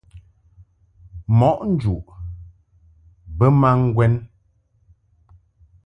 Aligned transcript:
Mɔʼ 1.37 1.57
njuʼ 1.73 2.05
bə 3.37 3.45
ma 3.59 3.69
ŋgwɛn. 3.83 4.13